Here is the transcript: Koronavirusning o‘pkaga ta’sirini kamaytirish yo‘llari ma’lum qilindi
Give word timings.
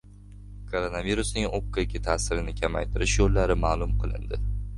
Koronavirusning 0.69 1.45
o‘pkaga 1.57 2.01
ta’sirini 2.07 2.55
kamaytirish 2.63 3.15
yo‘llari 3.23 3.59
ma’lum 3.69 3.95
qilindi 4.01 4.43